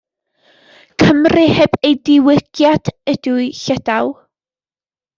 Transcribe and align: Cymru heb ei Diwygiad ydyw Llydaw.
Cymru 1.03 1.43
heb 1.59 1.77
ei 1.89 1.95
Diwygiad 2.09 2.93
ydyw 3.15 3.39
Llydaw. 3.63 4.15